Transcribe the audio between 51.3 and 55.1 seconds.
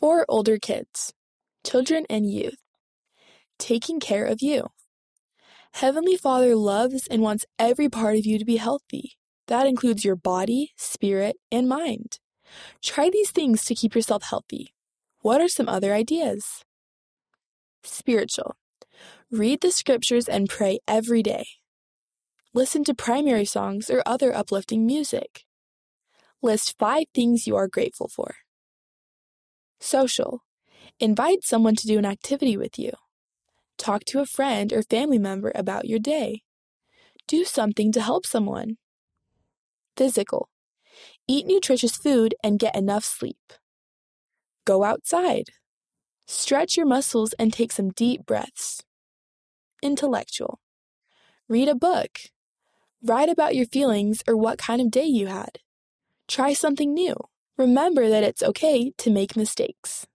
Read a book. Write about your feelings or what kind of day